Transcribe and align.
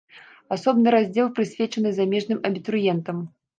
Асобны 0.55 0.93
раздзел 0.95 1.29
прысвечаны 1.35 1.93
замежным 1.99 2.43
абітурыентам. 2.51 3.25